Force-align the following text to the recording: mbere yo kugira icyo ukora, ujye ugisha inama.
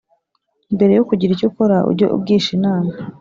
mbere 0.75 0.91
yo 0.97 1.03
kugira 1.09 1.31
icyo 1.33 1.45
ukora, 1.51 1.77
ujye 1.89 2.05
ugisha 2.17 2.49
inama. 2.57 2.91